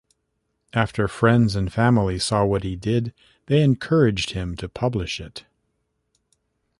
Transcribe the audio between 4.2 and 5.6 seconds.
him to publish it.